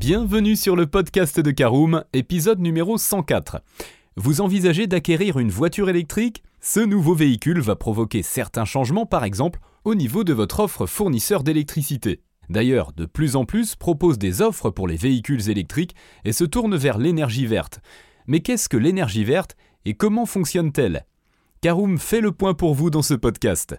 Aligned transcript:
Bienvenue 0.00 0.56
sur 0.56 0.76
le 0.76 0.86
podcast 0.86 1.40
de 1.40 1.50
Caroom, 1.50 2.04
épisode 2.14 2.58
numéro 2.58 2.96
104. 2.96 3.60
Vous 4.16 4.40
envisagez 4.40 4.86
d'acquérir 4.86 5.38
une 5.38 5.50
voiture 5.50 5.90
électrique? 5.90 6.42
Ce 6.62 6.80
nouveau 6.80 7.14
véhicule 7.14 7.60
va 7.60 7.76
provoquer 7.76 8.22
certains 8.22 8.64
changements, 8.64 9.04
par 9.04 9.24
exemple, 9.24 9.60
au 9.84 9.94
niveau 9.94 10.24
de 10.24 10.32
votre 10.32 10.60
offre 10.60 10.86
fournisseur 10.86 11.42
d'électricité. 11.42 12.22
D'ailleurs, 12.48 12.94
de 12.94 13.04
plus 13.04 13.36
en 13.36 13.44
plus 13.44 13.76
proposent 13.76 14.16
des 14.16 14.40
offres 14.40 14.70
pour 14.70 14.88
les 14.88 14.96
véhicules 14.96 15.50
électriques 15.50 15.94
et 16.24 16.32
se 16.32 16.44
tournent 16.44 16.78
vers 16.78 16.96
l'énergie 16.96 17.44
verte. 17.44 17.80
Mais 18.26 18.40
qu'est-ce 18.40 18.70
que 18.70 18.78
l'énergie 18.78 19.24
verte 19.24 19.54
et 19.84 19.92
comment 19.92 20.24
fonctionne-t-elle? 20.24 21.04
Caroom 21.60 21.98
fait 21.98 22.22
le 22.22 22.32
point 22.32 22.54
pour 22.54 22.74
vous 22.74 22.88
dans 22.88 23.02
ce 23.02 23.12
podcast. 23.12 23.76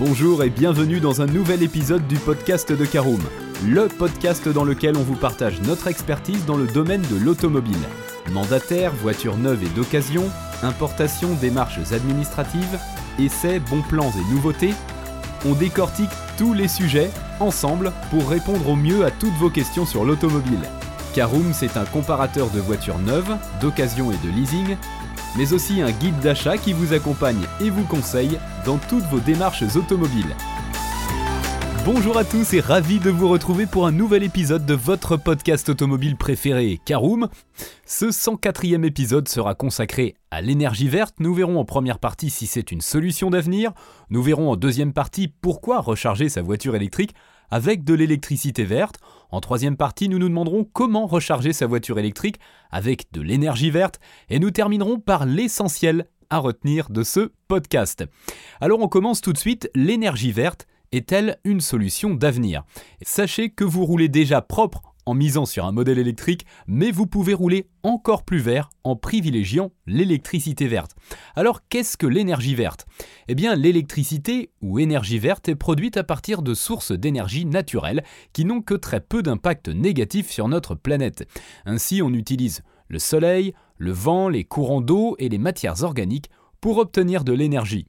Bonjour 0.00 0.42
et 0.42 0.48
bienvenue 0.48 0.98
dans 0.98 1.20
un 1.20 1.26
nouvel 1.26 1.62
épisode 1.62 2.06
du 2.06 2.16
podcast 2.16 2.72
de 2.72 2.86
Caroom, 2.86 3.20
le 3.66 3.86
podcast 3.86 4.48
dans 4.48 4.64
lequel 4.64 4.96
on 4.96 5.02
vous 5.02 5.14
partage 5.14 5.60
notre 5.60 5.88
expertise 5.88 6.46
dans 6.46 6.56
le 6.56 6.66
domaine 6.66 7.02
de 7.02 7.16
l'automobile. 7.22 7.76
Mandataire, 8.32 8.94
voitures 8.94 9.36
neuves 9.36 9.62
et 9.62 9.68
d'occasion, 9.68 10.24
importation, 10.62 11.34
démarches 11.34 11.92
administratives, 11.92 12.78
essais, 13.18 13.60
bons 13.60 13.82
plans 13.82 14.10
et 14.12 14.32
nouveautés, 14.32 14.72
on 15.44 15.52
décortique 15.52 16.08
tous 16.38 16.54
les 16.54 16.68
sujets 16.68 17.10
ensemble 17.38 17.92
pour 18.10 18.26
répondre 18.26 18.70
au 18.70 18.76
mieux 18.76 19.04
à 19.04 19.10
toutes 19.10 19.34
vos 19.34 19.50
questions 19.50 19.84
sur 19.84 20.06
l'automobile. 20.06 20.66
Caroom, 21.12 21.52
c'est 21.52 21.76
un 21.76 21.84
comparateur 21.84 22.48
de 22.48 22.60
voitures 22.60 23.00
neuves, 23.00 23.36
d'occasion 23.60 24.10
et 24.10 24.26
de 24.26 24.32
leasing, 24.32 24.78
mais 25.36 25.52
aussi 25.52 25.82
un 25.82 25.90
guide 25.90 26.18
d'achat 26.20 26.56
qui 26.56 26.72
vous 26.72 26.94
accompagne 26.94 27.44
et 27.60 27.68
vous 27.68 27.84
conseille 27.84 28.38
dans 28.64 28.78
toutes 28.78 29.04
vos 29.04 29.20
démarches 29.20 29.64
automobiles. 29.76 30.36
Bonjour 31.84 32.18
à 32.18 32.24
tous 32.24 32.52
et 32.52 32.60
ravi 32.60 32.98
de 32.98 33.10
vous 33.10 33.28
retrouver 33.28 33.66
pour 33.66 33.86
un 33.86 33.92
nouvel 33.92 34.22
épisode 34.22 34.66
de 34.66 34.74
votre 34.74 35.16
podcast 35.16 35.68
automobile 35.70 36.16
préféré, 36.16 36.78
Caroom. 36.84 37.28
Ce 37.86 38.06
104e 38.06 38.84
épisode 38.84 39.28
sera 39.28 39.54
consacré 39.54 40.14
à 40.30 40.42
l'énergie 40.42 40.88
verte. 40.88 41.14
Nous 41.20 41.34
verrons 41.34 41.58
en 41.58 41.64
première 41.64 41.98
partie 41.98 42.28
si 42.28 42.46
c'est 42.46 42.70
une 42.70 42.82
solution 42.82 43.30
d'avenir. 43.30 43.72
Nous 44.10 44.22
verrons 44.22 44.50
en 44.50 44.56
deuxième 44.56 44.92
partie 44.92 45.28
pourquoi 45.28 45.80
recharger 45.80 46.28
sa 46.28 46.42
voiture 46.42 46.76
électrique 46.76 47.14
avec 47.50 47.82
de 47.82 47.94
l'électricité 47.94 48.64
verte. 48.64 48.96
En 49.30 49.40
troisième 49.40 49.76
partie, 49.76 50.08
nous 50.08 50.18
nous 50.18 50.28
demanderons 50.28 50.64
comment 50.64 51.06
recharger 51.06 51.52
sa 51.52 51.66
voiture 51.66 51.98
électrique 51.98 52.38
avec 52.70 53.10
de 53.12 53.22
l'énergie 53.22 53.70
verte. 53.70 54.00
Et 54.28 54.38
nous 54.38 54.50
terminerons 54.50 55.00
par 55.00 55.24
l'essentiel 55.24 56.06
à 56.30 56.38
retenir 56.38 56.90
de 56.90 57.02
ce 57.02 57.32
podcast. 57.48 58.04
Alors 58.60 58.80
on 58.80 58.88
commence 58.88 59.20
tout 59.20 59.32
de 59.32 59.38
suite, 59.38 59.70
l'énergie 59.74 60.32
verte 60.32 60.66
est-elle 60.92 61.38
une 61.44 61.60
solution 61.60 62.14
d'avenir? 62.14 62.64
Sachez 63.02 63.50
que 63.50 63.64
vous 63.64 63.84
roulez 63.84 64.08
déjà 64.08 64.42
propre 64.42 64.82
en 65.06 65.14
misant 65.14 65.46
sur 65.46 65.64
un 65.64 65.72
modèle 65.72 65.98
électrique, 65.98 66.46
mais 66.66 66.90
vous 66.90 67.06
pouvez 67.06 67.34
rouler 67.34 67.68
encore 67.82 68.24
plus 68.24 68.38
vert 68.38 68.70
en 68.84 68.96
privilégiant 68.96 69.72
l'électricité 69.86 70.66
verte. 70.68 70.94
Alors 71.34 71.66
qu'est-ce 71.68 71.96
que 71.96 72.06
l'énergie 72.06 72.54
verte? 72.54 72.86
Eh 73.26 73.34
bien 73.34 73.54
l'électricité 73.54 74.50
ou 74.60 74.78
énergie 74.78 75.18
verte 75.18 75.48
est 75.48 75.56
produite 75.56 75.96
à 75.96 76.04
partir 76.04 76.42
de 76.42 76.54
sources 76.54 76.92
d'énergie 76.92 77.44
naturelles 77.44 78.04
qui 78.32 78.44
n'ont 78.44 78.62
que 78.62 78.74
très 78.74 79.00
peu 79.00 79.22
d'impact 79.22 79.68
négatif 79.68 80.30
sur 80.30 80.48
notre 80.48 80.74
planète. 80.74 81.26
Ainsi 81.64 82.02
on 82.02 82.12
utilise 82.12 82.62
le 82.88 82.98
soleil, 82.98 83.54
le 83.80 83.92
vent, 83.92 84.28
les 84.28 84.44
courants 84.44 84.82
d'eau 84.82 85.16
et 85.18 85.30
les 85.30 85.38
matières 85.38 85.82
organiques 85.82 86.28
pour 86.60 86.76
obtenir 86.76 87.24
de 87.24 87.32
l'énergie. 87.32 87.86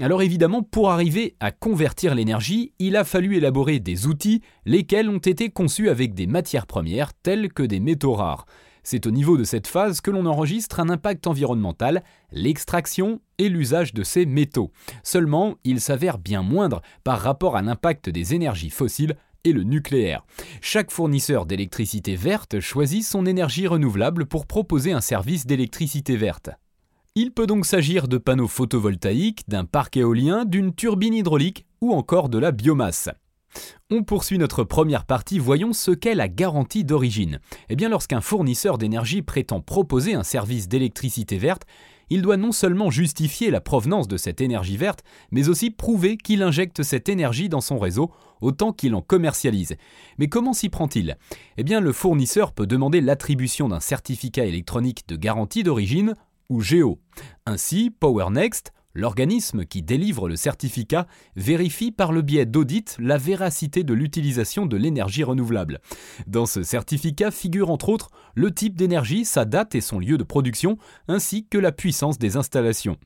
Alors 0.00 0.22
évidemment, 0.22 0.62
pour 0.62 0.90
arriver 0.90 1.36
à 1.38 1.52
convertir 1.52 2.16
l'énergie, 2.16 2.72
il 2.80 2.96
a 2.96 3.04
fallu 3.04 3.36
élaborer 3.36 3.78
des 3.78 4.08
outils, 4.08 4.42
lesquels 4.66 5.08
ont 5.08 5.18
été 5.18 5.48
conçus 5.48 5.88
avec 5.88 6.14
des 6.14 6.26
matières 6.26 6.66
premières 6.66 7.14
telles 7.14 7.52
que 7.52 7.62
des 7.62 7.78
métaux 7.78 8.14
rares. 8.14 8.44
C'est 8.82 9.06
au 9.06 9.12
niveau 9.12 9.36
de 9.36 9.44
cette 9.44 9.68
phase 9.68 10.00
que 10.00 10.10
l'on 10.10 10.26
enregistre 10.26 10.80
un 10.80 10.88
impact 10.88 11.28
environnemental, 11.28 12.02
l'extraction 12.32 13.20
et 13.38 13.48
l'usage 13.48 13.94
de 13.94 14.02
ces 14.02 14.26
métaux. 14.26 14.72
Seulement, 15.04 15.56
il 15.62 15.80
s'avère 15.80 16.18
bien 16.18 16.42
moindre 16.42 16.80
par 17.04 17.20
rapport 17.20 17.56
à 17.56 17.62
l'impact 17.62 18.08
des 18.08 18.34
énergies 18.34 18.70
fossiles 18.70 19.16
et 19.44 19.52
le 19.52 19.62
nucléaire. 19.62 20.24
Chaque 20.60 20.90
fournisseur 20.90 21.46
d'électricité 21.46 22.16
verte 22.16 22.60
choisit 22.60 23.04
son 23.04 23.26
énergie 23.26 23.66
renouvelable 23.66 24.26
pour 24.26 24.46
proposer 24.46 24.92
un 24.92 25.00
service 25.00 25.46
d'électricité 25.46 26.16
verte. 26.16 26.50
Il 27.16 27.32
peut 27.32 27.46
donc 27.46 27.66
s'agir 27.66 28.06
de 28.06 28.18
panneaux 28.18 28.46
photovoltaïques, 28.46 29.48
d'un 29.48 29.64
parc 29.64 29.96
éolien, 29.96 30.44
d'une 30.44 30.74
turbine 30.74 31.14
hydraulique 31.14 31.66
ou 31.80 31.92
encore 31.92 32.28
de 32.28 32.38
la 32.38 32.52
biomasse. 32.52 33.08
On 33.90 34.04
poursuit 34.04 34.38
notre 34.38 34.62
première 34.62 35.04
partie, 35.04 35.40
voyons 35.40 35.72
ce 35.72 35.90
qu'est 35.90 36.14
la 36.14 36.28
garantie 36.28 36.84
d'origine. 36.84 37.40
Eh 37.68 37.76
bien 37.76 37.88
lorsqu'un 37.88 38.20
fournisseur 38.20 38.78
d'énergie 38.78 39.22
prétend 39.22 39.60
proposer 39.60 40.14
un 40.14 40.22
service 40.22 40.68
d'électricité 40.68 41.36
verte, 41.36 41.66
il 42.10 42.22
doit 42.22 42.36
non 42.36 42.52
seulement 42.52 42.90
justifier 42.90 43.50
la 43.50 43.60
provenance 43.60 44.08
de 44.08 44.16
cette 44.16 44.40
énergie 44.40 44.76
verte, 44.76 45.02
mais 45.30 45.48
aussi 45.48 45.70
prouver 45.70 46.16
qu'il 46.16 46.42
injecte 46.42 46.82
cette 46.82 47.08
énergie 47.08 47.48
dans 47.48 47.60
son 47.60 47.78
réseau 47.78 48.10
autant 48.40 48.72
qu'il 48.72 48.94
en 48.94 49.02
commercialise. 49.02 49.76
Mais 50.18 50.28
comment 50.28 50.52
s'y 50.52 50.68
prend-il? 50.68 51.16
Eh 51.56 51.64
bien 51.64 51.80
le 51.80 51.92
fournisseur 51.92 52.52
peut 52.52 52.66
demander 52.66 53.00
l'attribution 53.00 53.68
d'un 53.68 53.80
certificat 53.80 54.44
électronique 54.44 55.06
de 55.08 55.16
garantie 55.16 55.62
d'origine 55.62 56.14
ou 56.48 56.60
Géo. 56.60 56.98
Ainsi, 57.46 57.90
PowerNext, 57.90 58.72
l'organisme 58.94 59.64
qui 59.64 59.82
délivre 59.82 60.28
le 60.28 60.36
certificat, 60.36 61.06
vérifie 61.36 61.92
par 61.92 62.12
le 62.12 62.22
biais 62.22 62.46
d'audit 62.46 62.96
la 62.98 63.18
véracité 63.18 63.84
de 63.84 63.94
l'utilisation 63.94 64.66
de 64.66 64.76
l'énergie 64.76 65.24
renouvelable. 65.24 65.80
Dans 66.26 66.46
ce 66.46 66.62
certificat 66.62 67.30
figure 67.30 67.70
entre 67.70 67.88
autres 67.88 68.10
le 68.34 68.52
type 68.52 68.76
d'énergie, 68.76 69.24
sa 69.24 69.44
date 69.44 69.74
et 69.74 69.80
son 69.80 69.98
lieu 69.98 70.18
de 70.18 70.24
production, 70.24 70.78
ainsi 71.08 71.46
que 71.46 71.58
la 71.58 71.72
puissance 71.72 72.18
des 72.18 72.36
installations. 72.36 72.96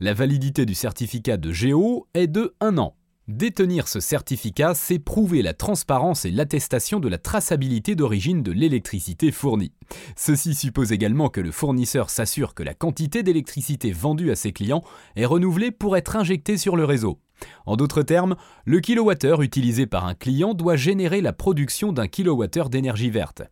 La 0.00 0.14
validité 0.14 0.66
du 0.66 0.74
certificat 0.74 1.36
de 1.36 1.52
Géo 1.52 2.06
est 2.14 2.26
de 2.26 2.54
1 2.60 2.78
an. 2.78 2.94
Détenir 3.26 3.88
ce 3.88 4.00
certificat, 4.00 4.74
c'est 4.74 4.98
prouver 4.98 5.40
la 5.40 5.54
transparence 5.54 6.26
et 6.26 6.30
l'attestation 6.30 7.00
de 7.00 7.08
la 7.08 7.16
traçabilité 7.16 7.94
d'origine 7.94 8.42
de 8.42 8.52
l'électricité 8.52 9.32
fournie. 9.32 9.72
Ceci 10.14 10.54
suppose 10.54 10.92
également 10.92 11.30
que 11.30 11.40
le 11.40 11.50
fournisseur 11.50 12.10
s'assure 12.10 12.52
que 12.52 12.62
la 12.62 12.74
quantité 12.74 13.22
d'électricité 13.22 13.92
vendue 13.92 14.30
à 14.30 14.36
ses 14.36 14.52
clients 14.52 14.84
est 15.16 15.24
renouvelée 15.24 15.70
pour 15.70 15.96
être 15.96 16.16
injectée 16.16 16.58
sur 16.58 16.76
le 16.76 16.84
réseau. 16.84 17.18
En 17.64 17.76
d'autres 17.76 18.02
termes, 18.02 18.36
le 18.66 18.80
kilowattheure 18.80 19.40
utilisé 19.40 19.86
par 19.86 20.04
un 20.04 20.14
client 20.14 20.52
doit 20.52 20.76
générer 20.76 21.22
la 21.22 21.32
production 21.32 21.92
d'un 21.92 22.08
kilowattheure 22.08 22.68
d'énergie 22.68 23.10
verte. 23.10 23.42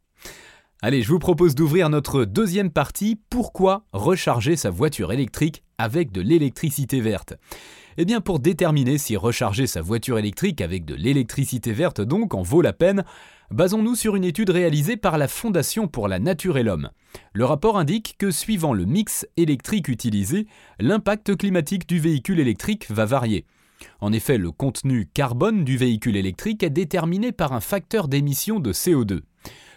Allez, 0.84 1.02
je 1.02 1.10
vous 1.10 1.20
propose 1.20 1.54
d'ouvrir 1.54 1.88
notre 1.90 2.24
deuxième 2.24 2.72
partie, 2.72 3.16
pourquoi 3.30 3.84
recharger 3.92 4.56
sa 4.56 4.70
voiture 4.70 5.12
électrique 5.12 5.62
avec 5.78 6.10
de 6.10 6.20
l'électricité 6.20 7.00
verte? 7.00 7.34
Eh 7.98 8.04
bien 8.04 8.20
pour 8.20 8.40
déterminer 8.40 8.98
si 8.98 9.16
recharger 9.16 9.68
sa 9.68 9.80
voiture 9.80 10.18
électrique 10.18 10.60
avec 10.60 10.84
de 10.84 10.96
l'électricité 10.96 11.72
verte 11.72 12.00
donc 12.00 12.34
en 12.34 12.42
vaut 12.42 12.62
la 12.62 12.72
peine, 12.72 13.04
basons-nous 13.52 13.94
sur 13.94 14.16
une 14.16 14.24
étude 14.24 14.50
réalisée 14.50 14.96
par 14.96 15.18
la 15.18 15.28
Fondation 15.28 15.86
pour 15.86 16.08
la 16.08 16.18
Nature 16.18 16.58
et 16.58 16.64
l'Homme. 16.64 16.90
Le 17.32 17.44
rapport 17.44 17.78
indique 17.78 18.16
que 18.18 18.32
suivant 18.32 18.72
le 18.72 18.84
mix 18.84 19.24
électrique 19.36 19.86
utilisé, 19.86 20.48
l'impact 20.80 21.36
climatique 21.36 21.88
du 21.88 22.00
véhicule 22.00 22.40
électrique 22.40 22.90
va 22.90 23.04
varier. 23.04 23.46
En 24.00 24.12
effet, 24.12 24.36
le 24.36 24.50
contenu 24.50 25.08
carbone 25.14 25.64
du 25.64 25.76
véhicule 25.76 26.16
électrique 26.16 26.64
est 26.64 26.70
déterminé 26.70 27.30
par 27.30 27.52
un 27.52 27.60
facteur 27.60 28.08
d'émission 28.08 28.58
de 28.58 28.72
CO2. 28.72 29.20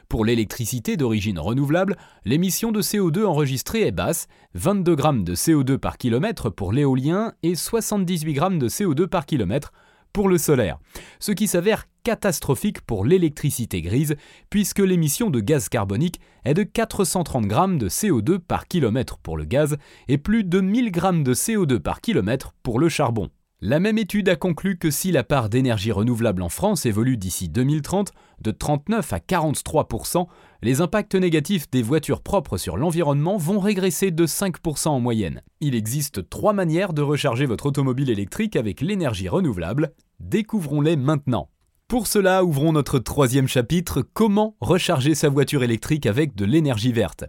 Pour 0.10 0.24
l'électricité 0.24 0.98
d'origine 0.98 1.40
renouvelable, 1.40 1.98
l'émission 2.26 2.72
de 2.72 2.82
CO2 2.82 3.26
enregistrée 3.26 3.82
est 3.82 3.92
basse, 3.92 4.28
22 4.54 4.96
grammes 4.96 5.24
de 5.24 5.36
CO2 5.36 5.78
par 5.78 5.98
kilomètre 5.98 6.50
pour 6.50 6.72
l'éolien 6.72 7.34
et 7.42 7.56
78 7.56 8.34
grammes 8.34 8.60
de 8.60 8.70
CO2 8.70 9.08
par 9.08 9.26
kilomètre 9.26 9.74
pour 10.14 10.30
le 10.30 10.38
solaire, 10.38 10.78
ce 11.20 11.34
qui 11.34 11.48
s'avère 11.48 11.88
catastrophique 12.04 12.80
pour 12.82 13.04
l'électricité 13.04 13.82
grise 13.82 14.16
puisque 14.50 14.80
l'émission 14.80 15.30
de 15.30 15.42
gaz 15.42 15.68
carbonique 15.68 16.22
est 16.46 16.54
de 16.54 16.64
430 16.64 17.48
grammes 17.48 17.78
de 17.78 17.90
CO2 17.90 18.38
par 18.40 18.68
kilomètre 18.68 19.18
pour 19.18 19.38
le 19.38 19.44
gaz 19.44 19.76
et 20.08 20.18
plus 20.18 20.44
de 20.44 20.62
1000 20.62 20.92
grammes 20.92 21.24
de 21.24 21.34
CO2 21.34 21.80
par 21.80 22.00
kilomètre 22.00 22.54
pour 22.64 22.80
le 22.80 22.88
charbon. 22.90 23.30
La 23.68 23.80
même 23.80 23.98
étude 23.98 24.30
a 24.30 24.36
conclu 24.36 24.78
que 24.78 24.92
si 24.92 25.12
la 25.12 25.24
part 25.24 25.50
d'énergie 25.50 25.92
renouvelable 25.92 26.44
en 26.44 26.50
France 26.50 26.86
évolue 26.86 27.18
d'ici 27.18 27.50
2030 27.50 28.12
de 28.42 28.52
39 28.52 29.12
à 29.12 29.18
43% 29.18 30.28
les 30.62 30.82
impacts 30.82 31.16
négatifs 31.16 31.68
des 31.72 31.82
voitures 31.82 32.22
propres 32.22 32.58
sur 32.58 32.78
l'environnement 32.78 33.38
vont 33.38 33.60
régresser 33.60 34.12
de 34.12 34.28
5% 34.28 34.90
en 34.90 35.00
moyenne. 35.00 35.42
Il 35.62 35.74
existe 35.74 36.30
trois 36.30 36.54
manières 36.54 36.94
de 36.94 37.02
recharger 37.02 37.48
votre 37.48 37.66
automobile 37.66 38.12
électrique 38.12 38.56
avec 38.56 38.82
l'énergie 38.82 39.30
renouvelable. 39.30 39.94
Découvrons-les 40.20 40.96
maintenant. 40.96 41.50
Pour 41.88 42.08
cela, 42.08 42.44
ouvrons 42.44 42.72
notre 42.72 42.98
troisième 42.98 43.48
chapitre, 43.48 44.02
comment 44.02 44.56
recharger 44.60 45.14
sa 45.14 45.30
voiture 45.30 45.62
électrique 45.62 46.08
avec 46.08 46.34
de 46.34 46.44
l'énergie 46.44 46.92
verte. 46.92 47.26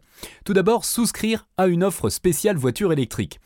Tout 0.46 0.54
d'abord, 0.54 0.86
souscrire 0.86 1.46
à 1.58 1.66
une 1.66 1.84
offre 1.84 2.08
spéciale 2.08 2.56
voiture 2.56 2.90
électrique. 2.90 3.38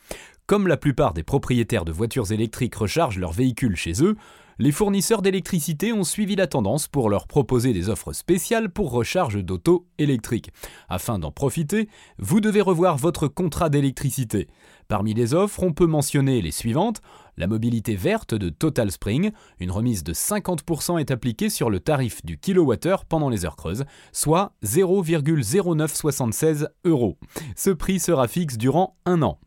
Comme 0.51 0.67
la 0.67 0.75
plupart 0.75 1.13
des 1.13 1.23
propriétaires 1.23 1.85
de 1.85 1.93
voitures 1.93 2.33
électriques 2.33 2.75
rechargent 2.75 3.19
leurs 3.19 3.31
véhicules 3.31 3.77
chez 3.77 4.03
eux, 4.03 4.17
les 4.59 4.73
fournisseurs 4.73 5.21
d'électricité 5.21 5.93
ont 5.93 6.03
suivi 6.03 6.35
la 6.35 6.45
tendance 6.45 6.89
pour 6.89 7.09
leur 7.09 7.25
proposer 7.25 7.71
des 7.71 7.87
offres 7.87 8.11
spéciales 8.11 8.69
pour 8.69 8.91
recharge 8.91 9.41
d'auto 9.41 9.87
électriques. 9.97 10.51
Afin 10.89 11.19
d'en 11.19 11.31
profiter, 11.31 11.87
vous 12.17 12.41
devez 12.41 12.59
revoir 12.59 12.97
votre 12.97 13.29
contrat 13.29 13.69
d'électricité. 13.69 14.49
Parmi 14.89 15.13
les 15.13 15.33
offres, 15.33 15.63
on 15.63 15.71
peut 15.71 15.87
mentionner 15.87 16.41
les 16.41 16.51
suivantes. 16.51 17.01
La 17.37 17.47
mobilité 17.47 17.95
verte 17.95 18.33
de 18.33 18.49
Total 18.49 18.91
Spring, 18.91 19.31
une 19.61 19.71
remise 19.71 20.03
de 20.03 20.11
50% 20.11 20.99
est 20.99 21.11
appliquée 21.11 21.49
sur 21.49 21.69
le 21.69 21.79
tarif 21.79 22.25
du 22.25 22.37
kilowattheure 22.37 23.05
pendant 23.05 23.29
les 23.29 23.45
heures 23.45 23.55
creuses, 23.55 23.85
soit 24.11 24.51
0,0976 24.65 26.67
euros. 26.83 27.17
Ce 27.55 27.69
prix 27.69 28.01
sera 28.01 28.27
fixe 28.27 28.57
durant 28.57 28.97
un 29.05 29.21
an. 29.21 29.39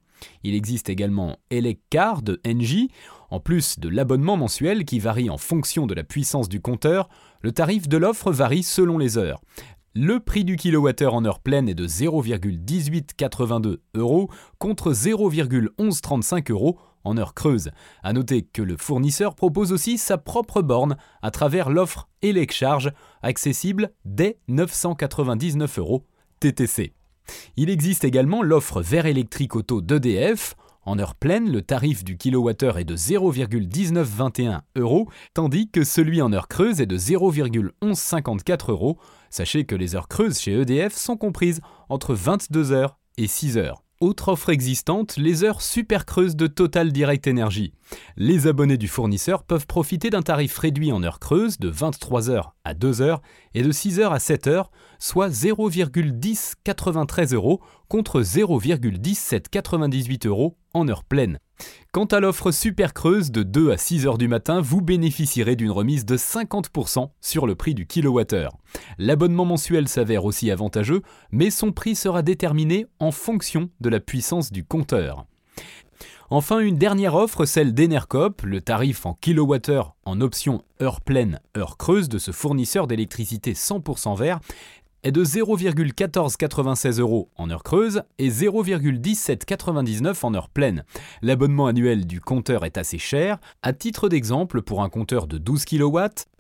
Il 0.43 0.55
existe 0.55 0.89
également 0.89 1.39
Eleccar 1.51 2.23
de 2.23 2.41
Engie. 2.47 2.91
En 3.31 3.41
plus 3.41 3.79
de 3.79 3.89
l'abonnement 3.89 4.37
mensuel 4.37 4.85
qui 4.85 4.99
varie 4.99 5.31
en 5.31 5.39
fonction 5.39 5.87
de 5.87 5.95
la 5.95 6.05
puissance 6.05 6.49
du 6.49 6.61
compteur, 6.61 7.09
le 7.41 7.53
tarif 7.53 7.89
de 7.89 7.97
l'offre 7.97 8.33
varie 8.33 8.63
selon 8.63 8.99
les 8.99 9.19
heures. 9.19 9.41
Le 9.95 10.19
prix 10.19 10.45
du 10.45 10.57
kilowattheure 10.57 11.15
en 11.15 11.25
heure 11.25 11.39
pleine 11.39 11.69
est 11.69 11.75
de 11.75 11.87
0,1882 11.87 13.79
euros 13.95 14.29
contre 14.59 14.93
0,1135 14.93 16.51
euros 16.51 16.79
en 17.05 17.17
heure 17.17 17.35
creuse. 17.35 17.71
A 18.03 18.13
noter 18.13 18.43
que 18.43 18.63
le 18.63 18.77
fournisseur 18.77 19.37
propose 19.37 19.73
aussi 19.73 19.99
sa 19.99 20.19
propre 20.19 20.63
borne 20.63 20.97
à 21.23 21.31
travers 21.31 21.71
l'offre 21.71 22.09
Elecharge, 22.23 22.93
accessible 23.23 23.93
dès 24.05 24.39
999 24.49 25.79
euros 25.79 26.05
TTC. 26.41 26.93
Il 27.57 27.71
existe 27.71 28.05
également 28.05 28.43
l'offre 28.43 28.83
vert 28.83 29.07
électrique 29.07 29.57
auto 29.57 29.81
d'EDF. 29.81 30.55
En 30.87 30.99
heure 30.99 31.15
pleine, 31.15 31.51
le 31.51 31.63
tarif 31.63 32.05
du 32.05 32.19
kilowattheure 32.19 32.79
est 32.79 32.85
de 32.85 32.97
0,1921 32.97 34.61
euros, 34.77 35.09
tandis 35.33 35.71
que 35.71 35.83
celui 35.83 36.21
en 36.21 36.33
heure 36.33 36.49
creuse 36.49 36.81
est 36.81 36.87
de 36.87 36.99
0,1154 36.99 38.71
euros. 38.71 38.99
Sachez 39.31 39.65
que 39.65 39.75
les 39.75 39.97
heures 39.97 40.09
creuses 40.09 40.39
chez 40.39 40.61
EDF 40.61 40.95
sont 40.95 41.17
comprises 41.17 41.61
entre 41.89 42.15
22 42.15 42.73
heures 42.73 42.99
et 43.17 43.27
6 43.27 43.57
heures. 43.57 43.84
Autre 44.05 44.29
offre 44.29 44.51
existante, 44.51 45.17
les 45.17 45.43
heures 45.45 45.63
super 45.63 46.05
creuses 46.05 46.37
de 46.37 46.47
Total 46.47 46.93
Direct 46.93 47.27
Energy. 47.27 47.73
Les 48.19 48.47
abonnés 48.47 48.77
du 48.77 48.87
fournisseur 48.87 49.45
peuvent 49.45 49.67
profiter 49.67 50.11
d'un 50.11 50.21
tarif 50.21 50.59
réduit 50.59 50.93
en 50.93 51.03
heures 51.03 51.21
creuses 51.21 51.59
de 51.59 51.73
23h 51.73 52.51
à 52.65 52.75
2h 52.75 53.21
et 53.55 53.63
de 53.63 53.73
6h 53.73 54.11
à 54.11 54.19
7h, 54.19 54.67
soit 54.99 55.31
0,1093 55.31 57.33
euros 57.33 57.63
contre 57.89 58.21
0,1798 58.21 60.27
euros 60.27 60.59
en 60.75 60.87
heure 60.87 61.05
pleine. 61.05 61.39
Quant 61.93 62.07
à 62.07 62.19
l'offre 62.19 62.51
super 62.51 62.93
creuse 62.93 63.31
de 63.31 63.43
2 63.43 63.71
à 63.71 63.77
6 63.77 64.07
heures 64.07 64.19
du 64.19 64.27
matin, 64.27 64.61
vous 64.61 64.81
bénéficierez 64.81 65.55
d'une 65.55 65.71
remise 65.71 66.05
de 66.05 66.17
50% 66.17 67.11
sur 67.21 67.47
le 67.47 67.55
prix 67.55 67.75
du 67.75 67.87
kilowattheure. 67.87 68.57
L'abonnement 68.99 69.45
mensuel 69.45 69.87
s'avère 69.87 70.25
aussi 70.25 70.51
avantageux, 70.51 71.03
mais 71.31 71.51
son 71.51 71.71
prix 71.71 71.95
sera 71.95 72.23
déterminé 72.23 72.87
en 72.99 73.13
fonction 73.13 73.71
de 73.81 73.89
la 73.89 74.01
puissance 74.01 74.51
du 74.51 74.65
compteur. 74.65 75.27
Enfin, 76.31 76.59
une 76.59 76.79
dernière 76.79 77.15
offre, 77.15 77.45
celle 77.45 77.75
d'Enercop, 77.75 78.43
le 78.43 78.61
tarif 78.61 79.07
en 79.07 79.15
kilowattheure 79.15 79.95
en 80.05 80.21
option 80.21 80.63
heure 80.83 81.01
pleine, 81.01 81.41
heure 81.57 81.77
creuse 81.77 82.09
de 82.09 82.19
ce 82.19 82.33
fournisseur 82.33 82.87
d'électricité 82.87 83.53
100% 83.53 84.19
vert 84.19 84.41
est 85.05 85.13
de 85.13 85.25
0,1496 85.25 86.99
euros 86.99 87.29
en 87.37 87.51
heure 87.51 87.63
creuse 87.63 88.03
et 88.19 88.31
0,1799 88.31 90.17
en 90.23 90.35
heure 90.35 90.49
pleine. 90.49 90.85
L'abonnement 91.23 91.67
annuel 91.67 92.07
du 92.07 92.21
compteur 92.21 92.65
est 92.65 92.79
assez 92.79 92.99
cher. 92.99 93.39
À 93.63 93.73
titre 93.73 94.09
d'exemple, 94.09 94.63
pour 94.63 94.83
un 94.83 94.89
compteur 94.89 95.27
de 95.27 95.39
12 95.39 95.67
kW, 95.67 95.99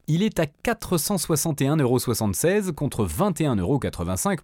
il 0.08 0.22
est 0.22 0.40
à 0.40 0.46
461,76 0.64 1.80
euros 1.80 2.72
contre 2.72 3.06
21,85 3.06 3.60
euros 3.60 3.80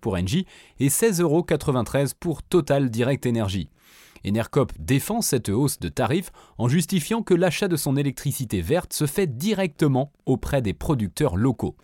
pour 0.01 0.15
Engie 0.15 0.47
et 0.79 0.89
16,93 0.89 1.23
euros 1.23 1.47
pour 2.21 2.43
Total 2.43 2.91
Direct 2.91 3.27
Energy. 3.27 3.69
Enercop 4.27 4.73
défend 4.79 5.21
cette 5.21 5.49
hausse 5.49 5.79
de 5.79 5.89
tarifs 5.89 6.31
en 6.59 6.69
justifiant 6.69 7.23
que 7.23 7.35
l'achat 7.35 7.69
de 7.69 7.77
son 7.77 7.97
électricité 7.97 8.61
verte 8.61 8.93
se 8.93 9.07
fait 9.07 9.27
directement 9.27 10.13
auprès 10.27 10.63
des 10.63 10.73
producteurs 10.73 11.37
locaux. 11.37 11.77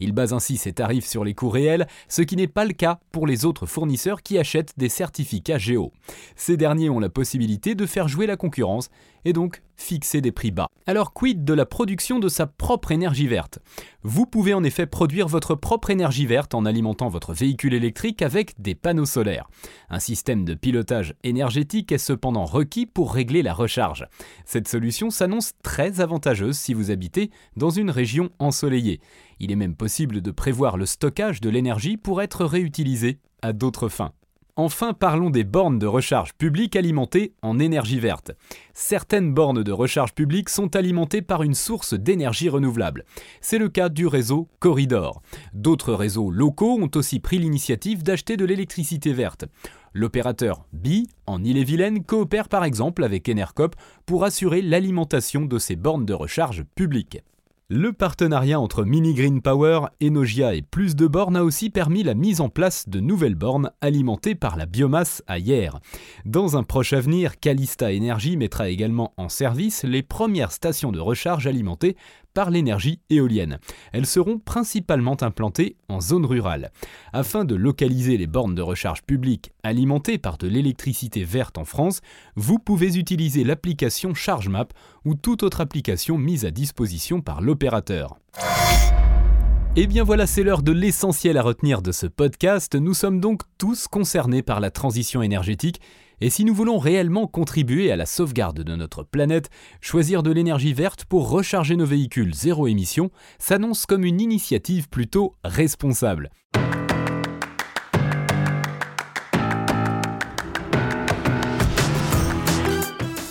Il 0.00 0.12
base 0.12 0.32
ainsi 0.32 0.56
ses 0.56 0.72
tarifs 0.72 1.06
sur 1.06 1.24
les 1.24 1.34
coûts 1.34 1.48
réels, 1.48 1.86
ce 2.08 2.22
qui 2.22 2.36
n'est 2.36 2.48
pas 2.48 2.64
le 2.64 2.72
cas 2.72 3.00
pour 3.12 3.26
les 3.26 3.44
autres 3.44 3.66
fournisseurs 3.66 4.22
qui 4.22 4.38
achètent 4.38 4.74
des 4.76 4.88
certificats 4.88 5.58
Géo. 5.58 5.92
Ces 6.36 6.56
derniers 6.56 6.90
ont 6.90 7.00
la 7.00 7.08
possibilité 7.08 7.74
de 7.74 7.86
faire 7.86 8.08
jouer 8.08 8.26
la 8.26 8.36
concurrence 8.36 8.90
et 9.24 9.32
donc 9.32 9.62
fixer 9.76 10.20
des 10.20 10.32
prix 10.32 10.50
bas. 10.50 10.68
Alors 10.86 11.12
quid 11.12 11.44
de 11.44 11.54
la 11.54 11.66
production 11.66 12.18
de 12.18 12.28
sa 12.28 12.46
propre 12.46 12.92
énergie 12.92 13.26
verte? 13.26 13.58
Vous 14.02 14.26
pouvez 14.26 14.54
en 14.54 14.64
effet 14.64 14.86
produire 14.86 15.28
votre 15.28 15.54
propre 15.54 15.90
énergie 15.90 16.26
verte 16.26 16.54
en 16.54 16.64
alimentant 16.64 17.08
votre 17.08 17.32
véhicule 17.32 17.74
électrique 17.74 18.22
avec 18.22 18.60
des 18.60 18.74
panneaux 18.74 19.06
solaires. 19.06 19.48
Un 19.88 20.00
système 20.00 20.44
de 20.44 20.54
pilotage 20.54 21.14
énergétique 21.24 21.92
est 21.92 21.98
cependant 21.98 22.44
requis 22.44 22.86
pour 22.86 23.12
régler 23.12 23.42
la 23.42 23.54
recharge. 23.54 24.06
Cette 24.44 24.68
solution 24.68 25.10
s'annonce 25.10 25.52
très 25.62 26.00
avantageuse 26.00 26.58
si 26.58 26.74
vous 26.74 26.90
habitez 26.90 27.30
dans 27.56 27.70
une 27.70 27.90
région 27.90 28.30
ensoleillée. 28.38 29.00
Il 29.40 29.52
est 29.52 29.56
même 29.56 29.76
possible 29.76 30.20
de 30.20 30.30
prévoir 30.30 30.76
le 30.76 30.86
stockage 30.86 31.40
de 31.40 31.50
l'énergie 31.50 31.96
pour 31.96 32.22
être 32.22 32.44
réutilisé 32.44 33.18
à 33.42 33.52
d'autres 33.52 33.88
fins. 33.88 34.12
Enfin, 34.56 34.92
parlons 34.92 35.30
des 35.30 35.42
bornes 35.42 35.80
de 35.80 35.86
recharge 35.86 36.32
publique 36.34 36.76
alimentées 36.76 37.32
en 37.42 37.58
énergie 37.58 37.98
verte. 37.98 38.30
Certaines 38.72 39.34
bornes 39.34 39.64
de 39.64 39.72
recharge 39.72 40.14
publique 40.14 40.48
sont 40.48 40.76
alimentées 40.76 41.22
par 41.22 41.42
une 41.42 41.54
source 41.54 41.94
d'énergie 41.94 42.48
renouvelable. 42.48 43.04
C'est 43.40 43.58
le 43.58 43.68
cas 43.68 43.88
du 43.88 44.06
réseau 44.06 44.48
Corridor. 44.60 45.22
D'autres 45.54 45.92
réseaux 45.92 46.30
locaux 46.30 46.78
ont 46.80 46.90
aussi 46.94 47.18
pris 47.18 47.38
l'initiative 47.38 48.04
d'acheter 48.04 48.36
de 48.36 48.44
l'électricité 48.44 49.12
verte. 49.12 49.44
L'opérateur 49.92 50.64
BI, 50.72 51.08
en 51.26 51.42
Ille-et-Vilaine, 51.42 52.04
coopère 52.04 52.48
par 52.48 52.62
exemple 52.62 53.02
avec 53.02 53.28
Enercop 53.28 53.74
pour 54.06 54.22
assurer 54.22 54.62
l'alimentation 54.62 55.46
de 55.46 55.58
ces 55.58 55.74
bornes 55.74 56.06
de 56.06 56.14
recharge 56.14 56.62
publiques. 56.76 57.24
Le 57.76 57.92
partenariat 57.92 58.60
entre 58.60 58.84
Mini 58.84 59.14
Green 59.14 59.42
Power, 59.42 59.86
Enogia 60.00 60.54
et 60.54 60.62
Plus 60.62 60.94
de 60.94 61.08
bornes 61.08 61.34
a 61.34 61.42
aussi 61.42 61.70
permis 61.70 62.04
la 62.04 62.14
mise 62.14 62.40
en 62.40 62.48
place 62.48 62.88
de 62.88 63.00
nouvelles 63.00 63.34
bornes 63.34 63.72
alimentées 63.80 64.36
par 64.36 64.56
la 64.56 64.64
biomasse 64.64 65.24
à 65.26 65.40
hier. 65.40 65.80
Dans 66.24 66.56
un 66.56 66.62
proche 66.62 66.92
avenir, 66.92 67.40
Calista 67.40 67.92
Energy 67.92 68.36
mettra 68.36 68.68
également 68.68 69.12
en 69.16 69.28
service 69.28 69.82
les 69.82 70.04
premières 70.04 70.52
stations 70.52 70.92
de 70.92 71.00
recharge 71.00 71.48
alimentées 71.48 71.96
par 72.34 72.50
l'énergie 72.50 73.00
éolienne. 73.08 73.58
Elles 73.92 74.06
seront 74.06 74.38
principalement 74.38 75.16
implantées 75.22 75.76
en 75.88 76.00
zone 76.00 76.26
rurale. 76.26 76.72
Afin 77.12 77.44
de 77.44 77.54
localiser 77.54 78.16
les 78.16 78.26
bornes 78.26 78.54
de 78.54 78.62
recharge 78.62 79.02
publiques 79.02 79.52
alimentées 79.62 80.18
par 80.18 80.36
de 80.36 80.48
l'électricité 80.48 81.24
verte 81.24 81.56
en 81.56 81.64
France, 81.64 82.00
vous 82.36 82.58
pouvez 82.58 82.98
utiliser 82.98 83.44
l'application 83.44 84.14
ChargeMap 84.14 84.74
ou 85.04 85.14
toute 85.14 85.42
autre 85.42 85.60
application 85.60 86.18
mise 86.18 86.44
à 86.44 86.50
disposition 86.50 87.20
par 87.20 87.40
l'opérateur. 87.40 88.18
Et 89.76 89.82
eh 89.82 89.86
bien 89.88 90.04
voilà, 90.04 90.28
c'est 90.28 90.44
l'heure 90.44 90.62
de 90.62 90.70
l'essentiel 90.70 91.36
à 91.36 91.42
retenir 91.42 91.82
de 91.82 91.90
ce 91.90 92.06
podcast. 92.06 92.76
Nous 92.76 92.94
sommes 92.94 93.18
donc 93.18 93.40
tous 93.58 93.88
concernés 93.88 94.40
par 94.40 94.60
la 94.60 94.70
transition 94.70 95.20
énergétique 95.20 95.80
et 96.20 96.30
si 96.30 96.44
nous 96.44 96.54
voulons 96.54 96.78
réellement 96.78 97.26
contribuer 97.26 97.90
à 97.90 97.96
la 97.96 98.06
sauvegarde 98.06 98.62
de 98.62 98.76
notre 98.76 99.02
planète, 99.02 99.50
choisir 99.80 100.22
de 100.22 100.30
l'énergie 100.30 100.72
verte 100.72 101.04
pour 101.04 101.28
recharger 101.28 101.76
nos 101.76 101.86
véhicules 101.86 102.34
zéro 102.34 102.66
émission 102.66 103.10
s'annonce 103.38 103.86
comme 103.86 104.04
une 104.04 104.20
initiative 104.20 104.88
plutôt 104.88 105.36
responsable. 105.44 106.30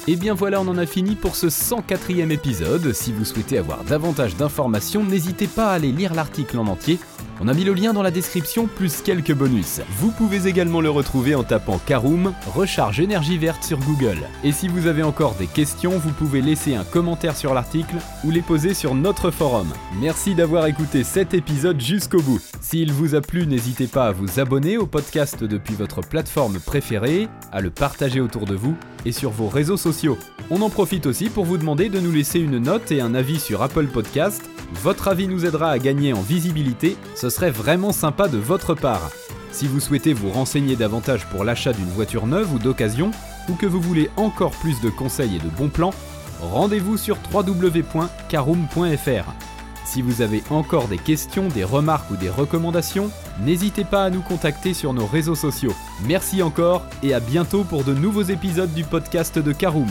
Et 0.06 0.18
bien 0.18 0.34
voilà, 0.34 0.60
on 0.60 0.68
en 0.68 0.78
a 0.78 0.86
fini 0.86 1.16
pour 1.16 1.38
ce 1.38 1.48
104e 1.48 2.30
épisode. 2.30 2.92
Si 2.92 3.14
vous 3.14 3.24
souhaitez 3.24 3.58
avoir 3.58 3.86
davantage 3.86 4.36
d'informations, 4.36 5.02
n'hésitez 5.02 5.48
pas 5.48 5.72
à 5.72 5.76
aller 5.76 5.94
lire 5.94 6.14
l'article 6.14 6.58
en 6.58 6.68
entier. 6.68 7.00
On 7.40 7.48
a 7.48 7.54
mis 7.54 7.64
le 7.64 7.74
lien 7.74 7.94
dans 7.94 8.04
la 8.04 8.12
description 8.12 8.68
plus 8.68 9.02
quelques 9.02 9.34
bonus. 9.34 9.80
Vous 10.00 10.12
pouvez 10.12 10.46
également 10.48 10.82
le 10.82 10.90
retrouver 10.90 11.36
en 11.36 11.44
tapant 11.44 11.80
Caroom, 11.80 12.34
recharge 12.54 13.00
énergie 13.00 13.38
verte 13.38 13.64
sur 13.64 13.80
Google. 13.80 14.20
Et 14.44 14.52
si 14.52 14.68
vous 14.68 14.88
avez 14.88 15.04
encore 15.04 15.36
des 15.36 15.48
questions, 15.48 15.98
vous 15.98 16.12
pouvez 16.12 16.42
laisser 16.42 16.76
un 16.76 16.84
commentaire 16.84 17.38
sur 17.38 17.54
l'article 17.54 17.96
ou 18.26 18.32
les 18.32 18.42
poser 18.42 18.74
sur 18.74 18.96
notre 18.96 19.32
forum. 19.32 19.72
Merci 20.02 20.36
d'avoir 20.36 20.68
écouté 20.68 21.06
cet 21.06 21.34
épisode 21.34 21.80
jusqu'au 21.80 22.22
bout. 22.22 22.42
S'il 22.74 22.92
vous 22.92 23.14
a 23.14 23.22
plu, 23.22 23.46
n'hésitez 23.46 23.86
pas 23.86 24.08
à 24.08 24.12
vous 24.12 24.40
abonner 24.40 24.80
au 24.80 24.88
podcast 24.88 25.44
depuis 25.44 25.76
votre 25.76 26.02
plateforme 26.02 26.60
préférée, 26.60 27.28
à 27.52 27.62
le 27.62 27.70
partager 27.70 28.20
autour 28.20 28.48
de 28.48 28.56
vous 28.56 28.76
et 29.06 29.12
sur 29.12 29.30
vos 29.30 29.48
réseaux 29.48 29.78
sociaux. 29.78 30.18
On 30.50 30.60
en 30.64 30.72
profite 30.72 31.06
aussi 31.06 31.30
pour 31.30 31.46
vous 31.46 31.60
demander 31.60 31.90
de 31.90 32.00
nous 32.00 32.12
laisser 32.12 32.40
une 32.40 32.58
note 32.58 32.92
et 32.92 33.00
un 33.00 33.14
avis 33.14 33.40
sur 33.40 33.62
Apple 33.62 33.86
Podcast. 33.86 34.50
Votre 34.74 35.08
avis 35.08 35.28
nous 35.28 35.46
aidera 35.46 35.70
à 35.70 35.78
gagner 35.78 36.14
en 36.14 36.22
visibilité, 36.22 36.98
ce 37.14 37.30
serait 37.30 37.52
vraiment 37.52 37.92
sympa 37.92 38.28
de 38.28 38.40
votre 38.40 38.74
part. 38.74 39.12
Si 39.52 39.68
vous 39.68 39.80
souhaitez 39.80 40.14
vous 40.14 40.32
renseigner 40.32 40.76
davantage 40.76 41.28
pour 41.28 41.44
l'achat 41.44 41.74
d'une 41.74 41.92
voiture 41.92 42.26
neuve 42.26 42.56
ou 42.56 42.58
d'occasion, 42.58 43.12
ou 43.50 43.54
que 43.54 43.68
vous 43.68 43.82
voulez 43.82 44.10
encore 44.18 44.50
plus 44.50 44.82
de 44.82 44.90
conseils 44.90 45.36
et 45.36 45.40
de 45.40 45.50
bons 45.60 45.70
plans, 45.70 45.94
rendez-vous 46.42 46.98
sur 46.98 47.20
www.caroom.fr. 47.32 49.43
Si 49.86 50.02
vous 50.02 50.22
avez 50.22 50.44
encore 50.50 50.88
des 50.88 50.98
questions, 50.98 51.48
des 51.48 51.64
remarques 51.64 52.10
ou 52.12 52.16
des 52.16 52.30
recommandations, 52.30 53.12
n'hésitez 53.42 53.84
pas 53.84 54.06
à 54.06 54.10
nous 54.10 54.22
contacter 54.22 54.74
sur 54.74 54.94
nos 54.94 55.06
réseaux 55.06 55.36
sociaux. 55.36 55.74
Merci 56.06 56.42
encore 56.42 56.86
et 57.02 57.14
à 57.14 57.20
bientôt 57.20 57.64
pour 57.64 57.84
de 57.84 57.94
nouveaux 57.94 58.24
épisodes 58.24 58.74
du 58.74 58.84
podcast 58.84 59.40
de 59.40 59.52
Caroom. 59.52 59.90